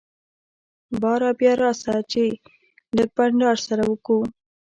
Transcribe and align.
باره 1.01 1.29
بيا 1.39 1.53
راسه 1.61 1.95
چي 2.11 2.25
لږ 2.95 3.09
بانډار 3.17 3.57
سره 3.67 3.83
وکو. 3.91 4.19